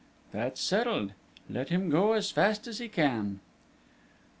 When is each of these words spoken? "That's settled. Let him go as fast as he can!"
"That's 0.31 0.59
settled. 0.59 1.11
Let 1.47 1.69
him 1.69 1.91
go 1.91 2.13
as 2.13 2.31
fast 2.31 2.65
as 2.65 2.79
he 2.79 2.87
can!" 2.89 3.39